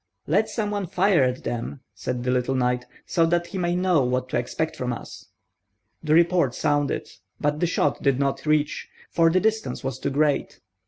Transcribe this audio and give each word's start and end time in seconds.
"Let 0.25 0.49
some 0.49 0.71
one 0.71 0.87
fire 0.87 1.21
at 1.23 1.45
him," 1.45 1.81
said 1.93 2.23
the 2.23 2.31
little 2.31 2.55
knight, 2.55 2.87
"so 3.05 3.27
that 3.27 3.45
he 3.45 3.59
may 3.59 3.75
know 3.75 4.03
what 4.03 4.29
to 4.29 4.37
expect 4.39 4.75
from 4.75 4.91
us." 4.91 5.27
The 6.03 6.15
report 6.15 6.55
sounded; 6.55 7.07
but 7.39 7.59
the 7.59 7.67
shot 7.67 8.01
did 8.01 8.17
not 8.19 8.47
reach, 8.47 8.89
for 9.11 9.29
the 9.29 9.39
distance 9.39 9.83
was 9.83 9.99
too 9.99 10.09
great. 10.09 10.59